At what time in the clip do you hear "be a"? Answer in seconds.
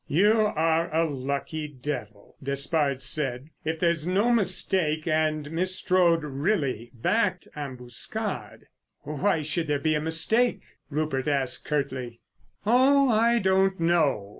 9.77-10.01